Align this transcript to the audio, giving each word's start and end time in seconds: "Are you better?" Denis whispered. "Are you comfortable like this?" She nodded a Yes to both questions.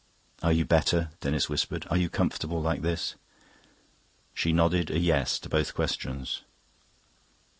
"Are 0.41 0.51
you 0.51 0.65
better?" 0.65 1.11
Denis 1.19 1.47
whispered. 1.47 1.85
"Are 1.91 1.95
you 1.95 2.09
comfortable 2.09 2.59
like 2.59 2.81
this?" 2.81 3.13
She 4.33 4.51
nodded 4.51 4.89
a 4.89 4.97
Yes 4.97 5.37
to 5.37 5.47
both 5.47 5.75
questions. 5.75 6.41